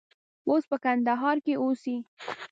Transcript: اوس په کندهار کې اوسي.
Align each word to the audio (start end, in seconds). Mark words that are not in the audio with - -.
اوس 0.49 0.63
په 0.71 0.77
کندهار 0.83 1.37
کې 1.45 1.53
اوسي. 1.61 1.95